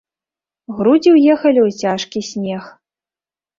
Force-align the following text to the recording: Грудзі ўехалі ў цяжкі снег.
Грудзі 0.77 1.09
ўехалі 1.17 1.59
ў 1.67 1.85
цяжкі 1.85 2.19
снег. 2.33 2.63